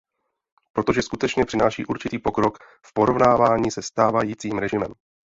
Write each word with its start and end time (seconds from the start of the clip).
Protože 0.73 1.01
skutečně 1.01 1.45
přináší 1.45 1.85
určitý 1.85 2.19
pokrok 2.19 2.57
v 2.85 2.93
porovnání 2.93 3.71
se 3.71 3.81
stávajícím 3.81 4.57
režimem. 4.57 4.91